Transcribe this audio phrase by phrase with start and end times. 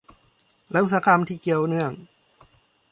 [0.71, 1.91] และอุตสาหกรรมที่เกี่ยวเนื่อง